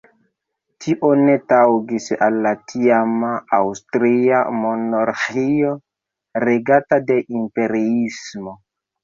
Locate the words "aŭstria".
3.59-4.41